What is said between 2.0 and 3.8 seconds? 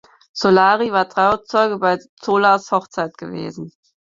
Zolas Hochzeit gewesen.